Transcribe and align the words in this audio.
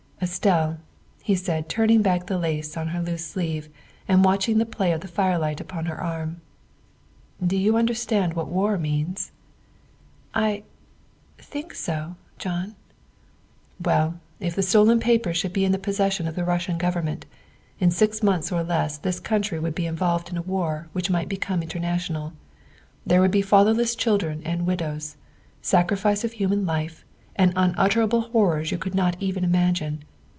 "Estelle," 0.23 0.77
he 1.23 1.33
said, 1.33 1.67
turning 1.67 2.03
back 2.03 2.27
the 2.27 2.37
lace 2.37 2.77
of 2.77 2.89
her 2.89 3.01
loose 3.01 3.25
sleeve 3.25 3.69
and 4.07 4.23
watching 4.23 4.59
the 4.59 4.67
play 4.67 4.91
of 4.91 5.01
the 5.01 5.07
firelight 5.07 5.59
upon 5.59 5.85
her 5.85 5.99
arm," 5.99 6.41
do 7.51 7.57
you 7.57 7.75
understand 7.75 8.35
what 8.35 8.47
war 8.47 8.77
means?"" 8.77 9.31
I 10.51 10.61
think 11.39 11.73
so, 11.73 12.17
John."' 12.37 12.75
Well, 13.83 14.19
if 14.39 14.53
the 14.55 14.61
stolen 14.61 14.99
papers 14.99 15.37
should 15.37 15.53
be 15.53 15.65
in 15.65 15.71
the 15.71 15.79
posses 15.79 16.13
sion 16.13 16.27
of 16.27 16.35
the 16.35 16.45
Russian 16.45 16.77
Government, 16.77 17.25
in 17.79 17.89
six 17.89 18.21
months 18.21 18.51
or 18.51 18.61
less 18.61 18.99
this 18.99 19.19
country 19.19 19.57
would 19.57 19.73
be 19.73 19.87
involved 19.87 20.29
in 20.29 20.37
a 20.37 20.43
war 20.43 20.87
which 20.93 21.09
might 21.09 21.29
become 21.29 21.63
international. 21.63 22.33
There 23.07 23.21
would 23.21 23.31
be 23.31 23.41
fatherless 23.41 23.95
chil 23.95 24.19
dren 24.19 24.43
and 24.45 24.67
widows, 24.67 25.17
sacrifice 25.63 26.23
of 26.23 26.33
human 26.33 26.63
life, 26.67 27.03
and 27.35 27.51
unutter 27.55 28.03
able 28.03 28.21
horrors 28.21 28.69
you 28.69 28.77
could 28.77 28.93
not 28.93 29.17
even 29.19 29.43
imagine. 29.43 30.03